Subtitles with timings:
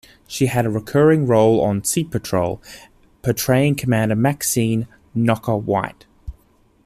[0.27, 2.59] She had a recurring role on "Sea Patrol"
[3.21, 6.07] portraying Commander Maxine "Knocker" White.